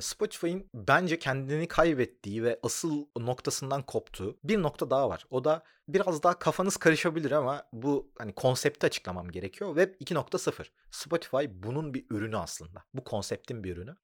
Spotify'ın 0.00 0.70
bence 0.74 1.18
kendini 1.18 1.68
kaybettiği 1.68 2.44
ve 2.44 2.60
asıl 2.62 3.06
noktasından 3.16 3.82
koptuğu 3.82 4.38
bir 4.44 4.62
nokta 4.62 4.90
daha 4.90 5.08
var. 5.08 5.26
O 5.30 5.44
da 5.44 5.62
biraz 5.88 6.22
daha 6.22 6.38
kafanız 6.38 6.76
karışabilir 6.76 7.30
ama 7.30 7.62
bu 7.72 8.10
hani 8.18 8.32
konsepti 8.32 8.86
açıklamam 8.86 9.30
gerekiyor. 9.30 9.76
Web 9.76 10.14
2.0. 10.14 10.66
Spotify 10.90 11.44
bunun 11.50 11.94
bir 11.94 12.06
ürünü 12.10 12.36
aslında. 12.36 12.84
Bu 12.94 13.04
konseptin 13.04 13.64
bir 13.64 13.76
ürünü. 13.76 13.96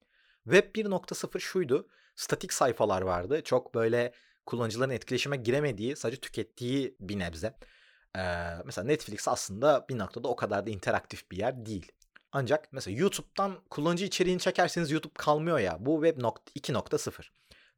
Web 0.43 0.75
1.0 0.75 1.39
şuydu. 1.39 1.87
Statik 2.15 2.53
sayfalar 2.53 3.01
vardı. 3.01 3.41
Çok 3.43 3.75
böyle 3.75 4.13
kullanıcıların 4.45 4.89
etkileşime 4.89 5.37
giremediği, 5.37 5.95
sadece 5.95 6.21
tükettiği 6.21 6.95
bir 6.99 7.19
nebze. 7.19 7.57
Ee, 8.17 8.21
mesela 8.65 8.85
Netflix 8.85 9.27
aslında 9.27 9.85
bir 9.89 9.97
noktada 9.97 10.27
o 10.27 10.35
kadar 10.35 10.65
da 10.65 10.69
interaktif 10.69 11.31
bir 11.31 11.37
yer 11.37 11.65
değil. 11.65 11.91
Ancak 12.33 12.73
mesela 12.73 12.99
YouTube'dan 12.99 13.59
kullanıcı 13.69 14.05
içeriğini 14.05 14.39
çekerseniz 14.39 14.91
YouTube 14.91 15.13
kalmıyor 15.13 15.59
ya. 15.59 15.77
Bu 15.79 16.05
Web 16.05 16.21
2.0. 16.21 17.29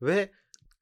Ve 0.02 0.32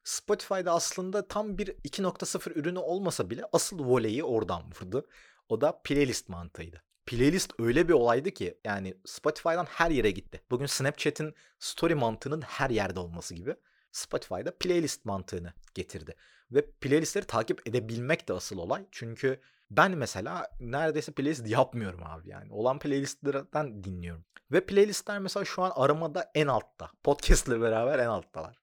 Spotify'da 0.04 0.72
aslında 0.72 1.28
tam 1.28 1.58
bir 1.58 1.66
2.0 1.66 2.52
ürünü 2.54 2.78
olmasa 2.78 3.30
bile 3.30 3.44
asıl 3.52 3.84
voleyi 3.84 4.24
oradan 4.24 4.62
vurdu. 4.62 5.06
O 5.48 5.60
da 5.60 5.80
playlist 5.84 6.28
mantığıydı. 6.28 6.82
Playlist 7.06 7.52
öyle 7.58 7.88
bir 7.88 7.92
olaydı 7.92 8.30
ki 8.30 8.58
yani 8.64 8.94
Spotify'dan 9.04 9.64
her 9.64 9.90
yere 9.90 10.10
gitti. 10.10 10.40
Bugün 10.50 10.66
Snapchat'in 10.66 11.34
story 11.58 11.94
mantığının 11.94 12.40
her 12.40 12.70
yerde 12.70 13.00
olması 13.00 13.34
gibi 13.34 13.56
Spotify'da 13.92 14.58
playlist 14.58 15.04
mantığını 15.04 15.52
getirdi. 15.74 16.14
Ve 16.50 16.70
playlistleri 16.70 17.24
takip 17.24 17.68
edebilmek 17.68 18.28
de 18.28 18.32
asıl 18.32 18.58
olay. 18.58 18.86
Çünkü 18.90 19.40
ben 19.70 19.90
mesela 19.90 20.50
neredeyse 20.60 21.12
playlist 21.12 21.48
yapmıyorum 21.48 22.00
abi 22.04 22.28
yani. 22.28 22.52
Olan 22.52 22.78
playlistlerden 22.78 23.84
dinliyorum. 23.84 24.24
Ve 24.52 24.66
playlistler 24.66 25.18
mesela 25.18 25.44
şu 25.44 25.62
an 25.62 25.72
aramada 25.74 26.30
en 26.34 26.46
altta. 26.46 26.90
Podcast 27.02 27.48
ile 27.48 27.60
beraber 27.60 27.98
en 27.98 28.06
alttalar. 28.06 28.58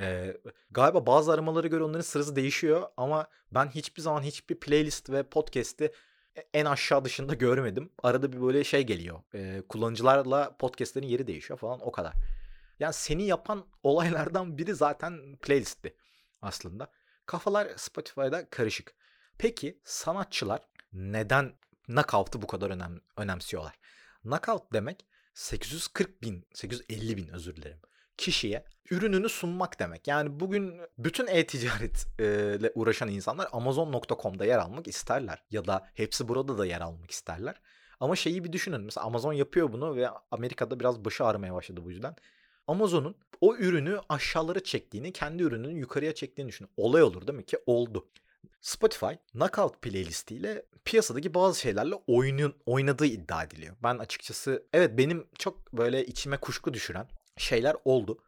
Ee, 0.00 0.36
galiba 0.70 1.06
bazı 1.06 1.32
aramaları 1.32 1.68
göre 1.68 1.84
onların 1.84 2.00
sırası 2.00 2.36
değişiyor 2.36 2.88
ama 2.96 3.26
ben 3.52 3.66
hiçbir 3.66 4.02
zaman 4.02 4.22
hiçbir 4.22 4.60
playlist 4.60 5.10
ve 5.10 5.22
podcast'i 5.22 5.92
en 6.54 6.64
aşağı 6.64 7.04
dışında 7.04 7.34
görmedim. 7.34 7.92
Arada 8.02 8.32
bir 8.32 8.42
böyle 8.42 8.64
şey 8.64 8.82
geliyor. 8.82 9.22
Ee, 9.34 9.62
kullanıcılarla 9.68 10.56
podcast'lerin 10.56 11.06
yeri 11.06 11.26
değişiyor 11.26 11.58
falan 11.58 11.80
o 11.82 11.92
kadar. 11.92 12.12
Yani 12.80 12.92
seni 12.92 13.22
yapan 13.26 13.66
olaylardan 13.82 14.58
biri 14.58 14.74
zaten 14.74 15.36
playlistti 15.42 15.96
aslında. 16.42 16.90
Kafalar 17.26 17.68
Spotify'da 17.76 18.50
karışık. 18.50 18.94
Peki 19.38 19.80
sanatçılar 19.84 20.60
neden 20.92 21.52
knockout'u 21.86 22.42
bu 22.42 22.46
kadar 22.46 22.70
önem, 22.70 23.00
önemsiyorlar? 23.16 23.74
Knockout 24.22 24.72
demek 24.72 25.06
840 25.34 26.22
bin, 26.22 26.46
850 26.54 27.16
bin 27.16 27.28
özür 27.28 27.56
dilerim 27.56 27.78
kişiye 28.16 28.64
ürününü 28.90 29.28
sunmak 29.28 29.80
demek. 29.80 30.08
Yani 30.08 30.40
bugün 30.40 30.80
bütün 30.98 31.26
e-ticaretle 31.26 32.72
uğraşan 32.74 33.08
insanlar 33.08 33.48
Amazon.com'da 33.52 34.44
yer 34.44 34.58
almak 34.58 34.88
isterler. 34.88 35.42
Ya 35.50 35.66
da 35.66 35.88
hepsi 35.94 36.28
burada 36.28 36.58
da 36.58 36.66
yer 36.66 36.80
almak 36.80 37.10
isterler. 37.10 37.60
Ama 38.00 38.16
şeyi 38.16 38.44
bir 38.44 38.52
düşünün. 38.52 38.80
Mesela 38.80 39.06
Amazon 39.06 39.32
yapıyor 39.32 39.72
bunu 39.72 39.96
ve 39.96 40.08
Amerika'da 40.30 40.80
biraz 40.80 41.04
başı 41.04 41.24
ağrımaya 41.24 41.54
başladı 41.54 41.84
bu 41.84 41.90
yüzden. 41.90 42.16
Amazon'un 42.66 43.16
o 43.40 43.56
ürünü 43.56 44.00
aşağılara 44.08 44.60
çektiğini, 44.60 45.12
kendi 45.12 45.42
ürününü 45.42 45.78
yukarıya 45.78 46.14
çektiğini 46.14 46.48
düşünün. 46.48 46.70
Olay 46.76 47.02
olur 47.02 47.26
değil 47.26 47.36
mi 47.36 47.46
ki? 47.46 47.58
Oldu. 47.66 48.08
Spotify 48.60 49.14
Knockout 49.32 49.82
playlistiyle 49.82 50.66
piyasadaki 50.84 51.34
bazı 51.34 51.60
şeylerle 51.60 51.94
oyunun 52.06 52.54
oynadığı 52.66 53.06
iddia 53.06 53.44
ediliyor. 53.44 53.76
Ben 53.82 53.98
açıkçası 53.98 54.66
evet 54.72 54.98
benim 54.98 55.26
çok 55.38 55.72
böyle 55.72 56.06
içime 56.06 56.36
kuşku 56.36 56.74
düşüren 56.74 57.08
şeyler 57.36 57.76
oldu. 57.84 58.18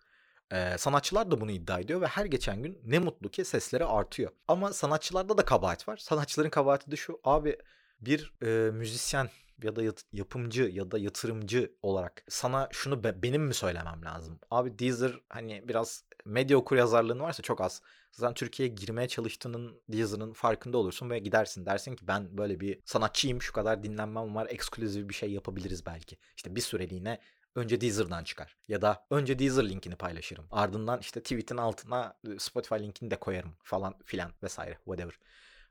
Ee, 0.53 0.79
sanatçılar 0.79 1.31
da 1.31 1.41
bunu 1.41 1.51
iddia 1.51 1.81
ediyor 1.81 2.01
ve 2.01 2.07
her 2.07 2.25
geçen 2.25 2.63
gün 2.63 2.79
ne 2.85 2.99
mutlu 2.99 3.31
ki 3.31 3.45
sesleri 3.45 3.85
artıyor. 3.85 4.33
Ama 4.49 4.73
sanatçılarda 4.73 5.39
da 5.39 5.45
kabahat 5.45 5.89
var. 5.89 5.97
Sanatçıların 5.97 6.51
kabahati 6.51 6.91
de 6.91 6.97
şu 6.97 7.21
abi 7.25 7.59
bir 8.01 8.33
e, 8.43 8.71
müzisyen 8.71 9.31
ya 9.63 9.77
da 9.77 9.83
yapımcı 10.13 10.63
ya 10.63 10.91
da 10.91 10.99
yatırımcı 10.99 11.73
olarak 11.83 12.25
sana 12.29 12.69
şunu 12.73 13.05
be, 13.05 13.23
benim 13.23 13.43
mi 13.43 13.55
söylemem 13.55 14.05
lazım? 14.05 14.41
Abi 14.51 14.79
Deezer 14.79 15.21
hani 15.29 15.69
biraz 15.69 16.05
medya 16.25 16.57
okur 16.57 16.77
yazarlığın 16.77 17.21
varsa 17.21 17.43
çok 17.43 17.61
az. 17.61 17.83
Zaten 18.17 18.35
Türkiye'ye 18.35 18.75
girmeye 18.75 19.09
çalıştığının 19.09 19.81
Deezer'ın 19.89 20.33
farkında 20.33 20.79
olursun 20.79 21.11
ve 21.11 21.19
gidersin. 21.19 21.67
Dersin 21.67 21.97
ki 21.97 22.09
ben 22.09 22.39
böyle 22.39 22.61
bir 22.61 22.81
sanatçıyım 22.85 23.43
şu 23.43 23.53
kadar 23.53 23.83
dinlenmem 23.83 24.35
var. 24.35 24.47
Ekskluzif 24.51 25.09
bir 25.09 25.15
şey 25.15 25.33
yapabiliriz 25.33 25.87
belki. 25.87 26.19
İşte 26.37 26.57
bir 26.57 26.61
süreliğine 26.61 27.21
önce 27.55 27.81
Deezer'dan 27.81 28.25
çıkar. 28.25 28.57
Ya 28.69 28.83
da 28.83 29.07
önce 29.11 29.39
Deezer 29.39 29.69
linkini 29.69 29.97
paylaşırım. 29.97 30.47
Ardından 30.51 31.01
işte 31.01 31.23
tweet'in 31.23 31.57
altına 31.57 32.17
Spotify 32.39 32.75
linkini 32.75 33.11
de 33.11 33.17
koyarım 33.17 33.57
falan 33.63 33.95
filan 34.05 34.33
vesaire 34.43 34.79
whatever. 34.85 35.19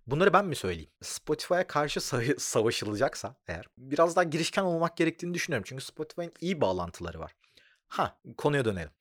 Bunları 0.08 0.34
ben 0.34 0.46
mi 0.46 0.56
söyleyeyim? 0.56 0.90
Spotify'a 1.02 1.68
karşı 1.68 2.02
savaşılacaksa 2.38 3.36
eğer 3.48 3.66
biraz 3.78 4.16
daha 4.16 4.24
girişken 4.24 4.64
olmak 4.64 4.98
gerektiğini 4.98 5.34
düşünüyorum. 5.34 5.66
Çünkü 5.68 5.84
Spotify'ın 5.84 6.34
iyi 6.42 6.62
bağlantıları 6.62 7.20
var. 7.20 7.36
Ha 7.88 8.18
konuya 8.38 8.66
dönelim. 8.66 8.92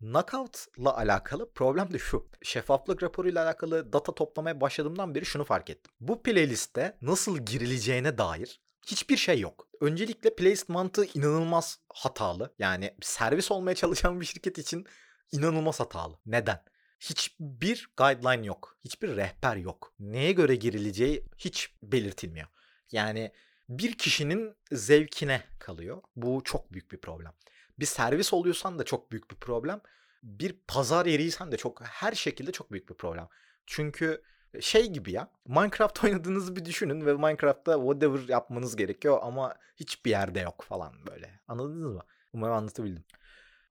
Knockout'la 0.00 0.96
alakalı 0.96 1.52
problem 1.52 1.92
de 1.92 1.98
şu. 1.98 2.28
Şeffaflık 2.42 3.02
raporuyla 3.02 3.44
alakalı 3.44 3.92
data 3.92 4.14
toplamaya 4.14 4.60
başladığımdan 4.60 5.14
beri 5.14 5.26
şunu 5.26 5.44
fark 5.44 5.70
ettim. 5.70 5.92
Bu 6.00 6.22
playliste 6.22 6.96
nasıl 7.02 7.38
girileceğine 7.38 8.18
dair 8.18 8.60
hiçbir 8.86 9.16
şey 9.16 9.40
yok. 9.40 9.68
Öncelikle 9.80 10.36
playlist 10.36 10.68
mantığı 10.68 11.04
inanılmaz 11.04 11.78
hatalı. 11.94 12.54
Yani 12.58 12.94
servis 13.02 13.50
olmaya 13.50 13.74
çalışan 13.74 14.20
bir 14.20 14.26
şirket 14.26 14.58
için 14.58 14.86
inanılmaz 15.32 15.80
hatalı. 15.80 16.18
Neden? 16.26 16.62
Hiçbir 17.00 17.90
guideline 17.96 18.46
yok. 18.46 18.78
Hiçbir 18.84 19.16
rehber 19.16 19.56
yok. 19.56 19.94
Neye 19.98 20.32
göre 20.32 20.56
girileceği 20.56 21.26
hiç 21.38 21.74
belirtilmiyor. 21.82 22.48
Yani 22.92 23.32
bir 23.68 23.98
kişinin 23.98 24.56
zevkine 24.72 25.42
kalıyor. 25.58 26.02
Bu 26.16 26.40
çok 26.44 26.72
büyük 26.72 26.92
bir 26.92 27.00
problem. 27.00 27.32
Bir 27.80 27.86
servis 27.86 28.32
oluyorsan 28.32 28.78
da 28.78 28.84
çok 28.84 29.12
büyük 29.12 29.30
bir 29.30 29.36
problem. 29.36 29.80
Bir 30.22 30.56
pazar 30.68 31.06
yeriysen 31.06 31.52
de 31.52 31.56
çok 31.56 31.82
her 31.82 32.12
şekilde 32.12 32.52
çok 32.52 32.72
büyük 32.72 32.88
bir 32.88 32.94
problem. 32.94 33.28
Çünkü 33.66 34.22
şey 34.60 34.86
gibi 34.90 35.12
ya. 35.12 35.30
Minecraft 35.46 36.04
oynadığınızı 36.04 36.56
bir 36.56 36.64
düşünün 36.64 37.06
ve 37.06 37.12
Minecraft'ta 37.12 37.74
whatever 37.74 38.28
yapmanız 38.28 38.76
gerekiyor 38.76 39.18
ama 39.22 39.54
hiçbir 39.76 40.10
yerde 40.10 40.40
yok 40.40 40.64
falan 40.68 40.94
böyle. 41.06 41.40
Anladınız 41.48 41.92
mı? 41.94 42.02
Umarım 42.32 42.54
anlatabildim. 42.54 43.04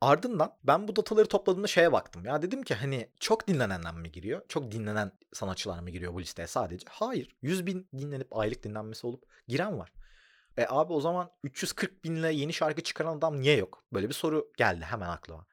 Ardından 0.01 0.53
ben 0.63 0.87
bu 0.87 0.95
dataları 0.95 1.27
topladığımda 1.27 1.67
şeye 1.67 1.91
baktım. 1.91 2.25
Ya 2.25 2.41
dedim 2.41 2.63
ki 2.63 2.75
hani 2.75 3.09
çok 3.19 3.47
dinlenenler 3.47 3.93
mi 3.93 4.11
giriyor? 4.11 4.41
Çok 4.47 4.71
dinlenen 4.71 5.11
sanatçılar 5.33 5.79
mı 5.79 5.89
giriyor 5.89 6.13
bu 6.13 6.21
listeye 6.21 6.47
sadece? 6.47 6.85
Hayır. 6.89 7.35
100 7.41 7.65
bin 7.65 7.87
dinlenip 7.97 8.37
aylık 8.37 8.63
dinlenmesi 8.63 9.07
olup 9.07 9.25
giren 9.47 9.79
var. 9.79 9.91
E 10.59 10.65
abi 10.69 10.93
o 10.93 11.01
zaman 11.01 11.31
340 11.43 12.03
binle 12.03 12.33
yeni 12.33 12.53
şarkı 12.53 12.81
çıkaran 12.83 13.17
adam 13.17 13.41
niye 13.41 13.57
yok? 13.57 13.83
Böyle 13.93 14.09
bir 14.09 14.13
soru 14.13 14.51
geldi 14.57 14.85
hemen 14.85 15.09
aklıma 15.09 15.45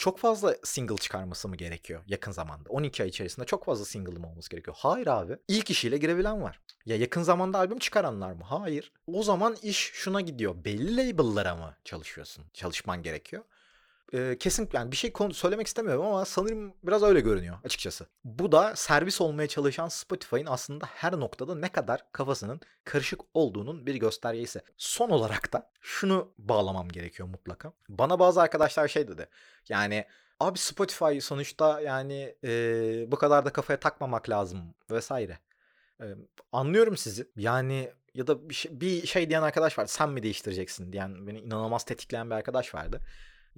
çok 0.00 0.18
fazla 0.18 0.56
single 0.64 0.96
çıkarması 0.96 1.48
mı 1.48 1.56
gerekiyor 1.56 2.02
yakın 2.06 2.32
zamanda? 2.32 2.68
12 2.68 3.02
ay 3.02 3.08
içerisinde 3.08 3.46
çok 3.46 3.64
fazla 3.64 3.84
single'ım 3.84 4.24
olması 4.24 4.50
gerekiyor. 4.50 4.76
Hayır 4.80 5.06
abi. 5.06 5.36
İlk 5.48 5.70
işiyle 5.70 5.98
girebilen 5.98 6.42
var. 6.42 6.60
Ya 6.86 6.96
yakın 6.96 7.22
zamanda 7.22 7.58
albüm 7.58 7.78
çıkaranlar 7.78 8.32
mı? 8.32 8.44
Hayır. 8.44 8.92
O 9.06 9.22
zaman 9.22 9.56
iş 9.62 9.90
şuna 9.92 10.20
gidiyor. 10.20 10.64
Belli 10.64 10.96
label'lara 10.96 11.56
mı 11.56 11.76
çalışıyorsun? 11.84 12.44
Çalışman 12.54 13.02
gerekiyor 13.02 13.44
e, 14.12 14.38
kesin 14.38 14.68
yani 14.72 14.92
bir 14.92 14.96
şey 14.96 15.12
konu 15.12 15.34
söylemek 15.34 15.66
istemiyorum 15.66 16.06
ama 16.06 16.24
sanırım 16.24 16.74
biraz 16.82 17.02
öyle 17.02 17.20
görünüyor 17.20 17.56
açıkçası. 17.64 18.06
Bu 18.24 18.52
da 18.52 18.76
servis 18.76 19.20
olmaya 19.20 19.48
çalışan 19.48 19.88
Spotify'ın 19.88 20.46
aslında 20.46 20.86
her 20.86 21.12
noktada 21.12 21.54
ne 21.54 21.68
kadar 21.68 22.12
kafasının 22.12 22.60
karışık 22.84 23.20
olduğunun 23.34 23.86
bir 23.86 23.94
göstergesi. 23.94 24.60
Son 24.76 25.10
olarak 25.10 25.52
da 25.52 25.70
şunu 25.80 26.32
bağlamam 26.38 26.88
gerekiyor 26.88 27.28
mutlaka. 27.28 27.72
Bana 27.88 28.18
bazı 28.18 28.42
arkadaşlar 28.42 28.88
şey 28.88 29.08
dedi. 29.08 29.28
Yani 29.68 30.04
abi 30.40 30.58
Spotify 30.58 31.18
sonuçta 31.20 31.80
yani 31.80 32.36
e, 32.44 32.50
bu 33.12 33.16
kadar 33.16 33.44
da 33.44 33.50
kafaya 33.50 33.80
takmamak 33.80 34.30
lazım 34.30 34.74
vesaire. 34.90 35.38
E, 36.00 36.04
anlıyorum 36.52 36.96
sizi. 36.96 37.28
Yani 37.36 37.92
ya 38.14 38.26
da 38.26 38.48
bir 38.48 38.54
şey, 38.54 38.80
bir 38.80 39.06
şey 39.06 39.28
diyen 39.28 39.42
arkadaş 39.42 39.78
vardı. 39.78 39.90
Sen 39.90 40.10
mi 40.10 40.22
değiştireceksin 40.22 40.92
diyen 40.92 41.26
beni 41.26 41.38
inanılmaz 41.40 41.84
tetikleyen 41.84 42.30
bir 42.30 42.34
arkadaş 42.34 42.74
vardı. 42.74 43.00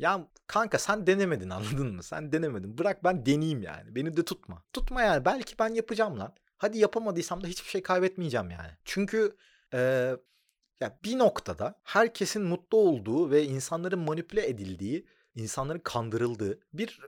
Ya 0.03 0.29
kanka 0.47 0.79
sen 0.79 1.07
denemedin 1.07 1.51
anladın 1.51 1.95
mı? 1.95 2.03
Sen 2.03 2.33
denemedin. 2.33 2.79
Bırak 2.79 3.05
ben 3.05 3.27
deneyeyim 3.27 3.63
yani. 3.63 3.95
Beni 3.95 4.17
de 4.17 4.25
tutma. 4.25 4.63
Tutma 4.73 5.03
yani. 5.03 5.25
Belki 5.25 5.55
ben 5.59 5.75
yapacağım 5.75 6.19
lan. 6.19 6.35
Hadi 6.59 6.79
yapamadıysam 6.79 7.45
da 7.45 7.47
hiçbir 7.47 7.71
şey 7.71 7.83
kaybetmeyeceğim 7.83 8.51
yani. 8.51 8.71
Çünkü 8.85 9.37
e, 9.75 9.79
ya 10.81 10.99
bir 11.05 11.19
noktada 11.19 11.81
herkesin 11.85 12.43
mutlu 12.43 12.79
olduğu 12.79 13.31
ve 13.31 13.45
insanların 13.45 13.99
manipüle 13.99 14.49
edildiği, 14.49 15.07
insanların 15.35 15.79
kandırıldığı 15.79 16.61
bir 16.73 17.01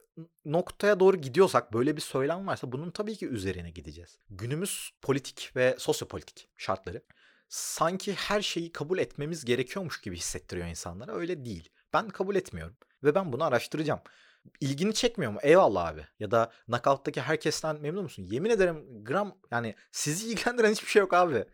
noktaya 0.44 1.00
doğru 1.00 1.16
gidiyorsak 1.16 1.72
böyle 1.72 1.96
bir 1.96 2.02
söylem 2.02 2.46
varsa 2.46 2.72
bunun 2.72 2.90
tabii 2.90 3.16
ki 3.16 3.28
üzerine 3.28 3.70
gideceğiz. 3.70 4.18
Günümüz 4.30 4.90
politik 5.02 5.52
ve 5.56 5.76
sosyopolitik 5.78 6.48
şartları 6.56 7.02
sanki 7.48 8.14
her 8.14 8.42
şeyi 8.42 8.72
kabul 8.72 8.98
etmemiz 8.98 9.44
gerekiyormuş 9.44 10.00
gibi 10.00 10.16
hissettiriyor 10.16 10.66
insanlara. 10.66 11.12
Öyle 11.12 11.44
değil. 11.44 11.70
Ben 11.94 12.08
kabul 12.08 12.36
etmiyorum. 12.36 12.76
Ve 13.04 13.14
ben 13.14 13.32
bunu 13.32 13.44
araştıracağım. 13.44 14.00
İlgini 14.60 14.94
çekmiyor 14.94 15.32
mu? 15.32 15.38
Eyvallah 15.42 15.86
abi. 15.86 16.06
Ya 16.18 16.30
da 16.30 16.52
knockout'taki 16.66 17.20
herkesten 17.20 17.80
memnun 17.80 18.02
musun? 18.02 18.22
Yemin 18.30 18.50
ederim 18.50 19.04
gram 19.04 19.38
yani 19.50 19.74
sizi 19.92 20.28
ilgilendiren 20.30 20.72
hiçbir 20.72 20.88
şey 20.88 21.00
yok 21.00 21.14
abi. 21.14 21.44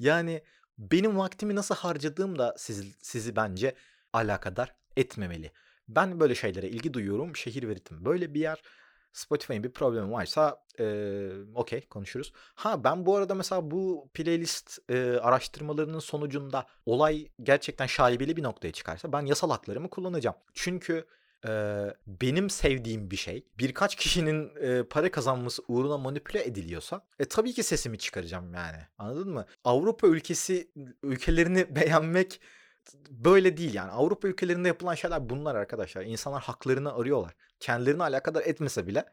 Yani 0.00 0.42
benim 0.78 1.18
vaktimi 1.18 1.54
nasıl 1.54 1.74
harcadığım 1.74 2.38
da 2.38 2.54
sizi, 2.58 2.92
sizi 3.02 3.36
bence 3.36 3.74
alakadar 4.12 4.74
etmemeli. 4.96 5.52
Ben 5.88 6.20
böyle 6.20 6.34
şeylere 6.34 6.68
ilgi 6.68 6.94
duyuyorum. 6.94 7.36
Şehir 7.36 7.68
ve 7.68 7.74
ritim 7.74 8.04
böyle 8.04 8.34
bir 8.34 8.40
yer. 8.40 8.62
Spotify'ın 9.12 9.62
bir 9.62 9.72
problemi 9.72 10.12
varsa 10.12 10.64
e, 10.80 11.28
okey 11.54 11.86
konuşuruz. 11.86 12.32
Ha 12.54 12.84
ben 12.84 13.06
bu 13.06 13.16
arada 13.16 13.34
mesela 13.34 13.70
bu 13.70 14.08
playlist 14.14 14.78
e, 14.90 15.18
araştırmalarının 15.18 15.98
sonucunda 15.98 16.66
olay 16.86 17.28
gerçekten 17.42 17.86
şaibeli 17.86 18.36
bir 18.36 18.42
noktaya 18.42 18.72
çıkarsa 18.72 19.12
ben 19.12 19.26
yasal 19.26 19.50
haklarımı 19.50 19.90
kullanacağım. 19.90 20.36
Çünkü 20.54 21.06
e, 21.48 21.50
benim 22.06 22.50
sevdiğim 22.50 23.10
bir 23.10 23.16
şey 23.16 23.46
birkaç 23.58 23.94
kişinin 23.96 24.50
e, 24.60 24.82
para 24.82 25.10
kazanması 25.10 25.62
uğruna 25.68 25.98
manipüle 25.98 26.44
ediliyorsa 26.44 27.06
e, 27.18 27.24
tabii 27.24 27.52
ki 27.52 27.62
sesimi 27.62 27.98
çıkaracağım 27.98 28.54
yani 28.54 28.78
anladın 28.98 29.32
mı? 29.32 29.46
Avrupa 29.64 30.06
ülkesi 30.06 30.70
ülkelerini 31.02 31.76
beğenmek 31.76 32.40
böyle 33.10 33.56
değil 33.56 33.74
yani. 33.74 33.90
Avrupa 33.90 34.28
ülkelerinde 34.28 34.68
yapılan 34.68 34.94
şeyler 34.94 35.30
bunlar 35.30 35.54
arkadaşlar. 35.54 36.02
İnsanlar 36.04 36.42
haklarını 36.42 36.94
arıyorlar. 36.94 37.34
Kendilerini 37.60 38.02
alakadar 38.02 38.42
etmese 38.42 38.86
bile 38.86 39.04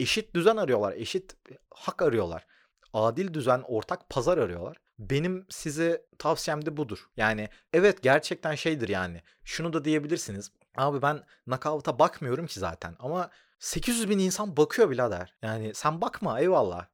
eşit 0.00 0.34
düzen 0.34 0.56
arıyorlar. 0.56 0.92
Eşit 0.92 1.36
hak 1.70 2.02
arıyorlar. 2.02 2.46
Adil 2.92 3.34
düzen, 3.34 3.62
ortak 3.66 4.10
pazar 4.10 4.38
arıyorlar. 4.38 4.76
Benim 4.98 5.46
size 5.50 6.06
tavsiyem 6.18 6.66
de 6.66 6.76
budur. 6.76 7.08
Yani 7.16 7.48
evet 7.72 8.02
gerçekten 8.02 8.54
şeydir 8.54 8.88
yani. 8.88 9.22
Şunu 9.44 9.72
da 9.72 9.84
diyebilirsiniz. 9.84 10.50
Abi 10.76 11.02
ben 11.02 11.24
knockout'a 11.44 11.98
bakmıyorum 11.98 12.46
ki 12.46 12.60
zaten. 12.60 12.96
Ama 12.98 13.30
800 13.58 14.08
bin 14.08 14.18
insan 14.18 14.56
bakıyor 14.56 14.90
birader. 14.90 15.34
Yani 15.42 15.74
sen 15.74 16.00
bakma 16.00 16.40
eyvallah. 16.40 16.86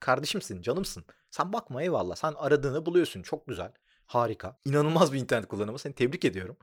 Kardeşimsin, 0.00 0.62
canımsın. 0.62 1.04
Sen 1.30 1.52
bakma 1.52 1.82
eyvallah. 1.82 2.16
Sen 2.16 2.34
aradığını 2.36 2.86
buluyorsun. 2.86 3.22
Çok 3.22 3.46
güzel. 3.46 3.72
Harika. 4.06 4.56
İnanılmaz 4.64 5.12
bir 5.12 5.18
internet 5.18 5.48
kullanımı. 5.48 5.78
Seni 5.78 5.94
tebrik 5.94 6.24
ediyorum. 6.24 6.56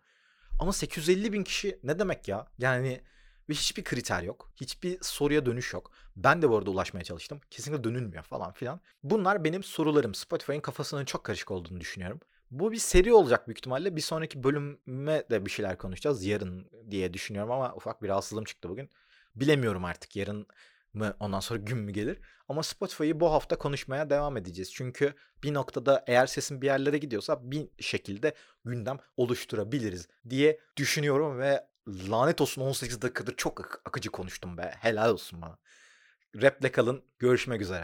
Ama 0.60 0.74
850 0.74 1.34
bin 1.34 1.44
kişi 1.44 1.80
ne 1.84 2.00
demek 2.00 2.28
ya? 2.28 2.46
Yani 2.58 3.02
ve 3.50 3.54
hiçbir 3.54 3.84
kriter 3.84 4.24
yok. 4.24 4.52
Hiçbir 4.56 4.98
soruya 5.02 5.46
dönüş 5.46 5.74
yok. 5.74 5.92
Ben 6.16 6.42
de 6.42 6.50
bu 6.50 6.58
arada 6.58 6.72
ulaşmaya 6.72 7.04
çalıştım. 7.04 7.42
Kesinlikle 7.50 7.84
dönülmüyor 7.84 8.24
falan 8.24 8.52
filan. 8.52 8.80
Bunlar 9.04 9.44
benim 9.44 9.64
sorularım. 9.64 10.16
Spotify'ın 10.16 10.60
kafasının 10.60 11.06
çok 11.06 11.24
karışık 11.24 11.52
olduğunu 11.52 11.80
düşünüyorum. 11.80 12.20
Bu 12.52 12.72
bir 12.72 12.78
seri 12.78 13.14
olacak 13.14 13.48
büyük 13.48 13.58
ihtimalle. 13.58 13.96
Bir 13.96 14.02
sonraki 14.02 14.44
bölüme 14.44 15.24
de 15.30 15.46
bir 15.46 15.52
şeyler 15.52 15.78
konuşacağız 15.78 16.26
yarın 16.26 16.70
diye 16.92 17.14
düşünüyorum 17.14 17.52
ama 17.52 17.74
ufak 17.76 18.04
bir 18.04 18.10
rahatsızlığım 18.10 18.44
çıktı 18.44 18.70
bugün. 18.70 18.90
Bilemiyorum 19.36 19.86
artık 19.86 20.16
yarın 20.16 20.48
mı 20.94 21.14
ondan 21.20 21.40
sonra 21.40 21.60
gün 21.60 21.78
mü 21.78 21.92
gelir. 21.92 22.20
Ama 22.48 22.64
Spotify'ı 22.64 23.20
bu 23.20 23.32
hafta 23.32 23.58
konuşmaya 23.58 24.10
devam 24.10 24.38
edeceğiz. 24.38 24.74
Çünkü 24.74 25.14
bir 25.44 25.54
noktada 25.54 26.04
eğer 26.08 26.28
sesim 26.28 26.62
bir 26.62 26.66
yerlere 26.66 26.98
gidiyorsa 26.98 27.52
bir 27.52 27.68
şekilde 27.80 28.34
gündem 28.66 28.98
oluşturabiliriz 29.18 30.08
diye 30.30 30.60
düşünüyorum 30.78 31.40
ve 31.40 31.68
lanet 31.88 32.42
olsun 32.42 32.62
18 32.62 33.02
dakikadır 33.02 33.36
çok 33.36 33.62
ak- 33.62 33.82
akıcı 33.86 34.12
konuştum 34.12 34.58
be. 34.58 34.76
Helal 34.80 35.10
olsun 35.14 35.42
bana. 35.42 35.58
Rap'le 36.36 36.72
kalın. 36.72 37.04
Görüşmek 37.20 37.62
üzere. 37.62 37.82